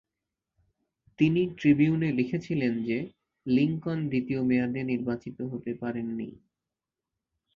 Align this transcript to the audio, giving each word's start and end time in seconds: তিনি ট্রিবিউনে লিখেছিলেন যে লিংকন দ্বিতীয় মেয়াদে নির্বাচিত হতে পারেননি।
তিনি 1.19 1.41
ট্রিবিউনে 1.57 2.09
লিখেছিলেন 2.11 2.73
যে 2.83 2.97
লিংকন 3.45 3.99
দ্বিতীয় 4.09 4.41
মেয়াদে 4.43 4.81
নির্বাচিত 4.83 5.37
হতে 5.41 5.71
পারেননি। 5.73 6.29